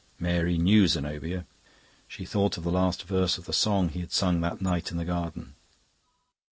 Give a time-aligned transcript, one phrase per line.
[0.17, 1.45] Mary knew Zenobia.
[2.07, 4.97] She thought of the last verse of the song he had sung that night in
[4.97, 5.53] the garden.